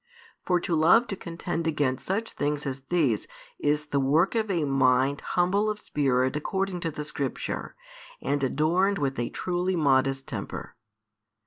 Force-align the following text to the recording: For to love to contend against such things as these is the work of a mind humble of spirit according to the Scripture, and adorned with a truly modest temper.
For 0.43 0.59
to 0.61 0.75
love 0.75 1.05
to 1.09 1.15
contend 1.15 1.67
against 1.67 2.07
such 2.07 2.31
things 2.31 2.65
as 2.65 2.81
these 2.89 3.27
is 3.59 3.85
the 3.93 3.99
work 3.99 4.33
of 4.33 4.49
a 4.49 4.63
mind 4.63 5.21
humble 5.21 5.69
of 5.69 5.77
spirit 5.77 6.35
according 6.35 6.79
to 6.79 6.89
the 6.89 7.03
Scripture, 7.05 7.75
and 8.19 8.43
adorned 8.43 8.97
with 8.97 9.19
a 9.19 9.29
truly 9.29 9.75
modest 9.75 10.25
temper. 10.25 10.75